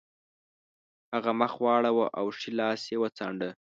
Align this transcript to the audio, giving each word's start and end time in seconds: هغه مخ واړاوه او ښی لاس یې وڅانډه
هغه 1.13 1.31
مخ 1.39 1.53
واړاوه 1.63 2.05
او 2.19 2.25
ښی 2.37 2.49
لاس 2.59 2.81
یې 2.91 2.97
وڅانډه 3.01 3.49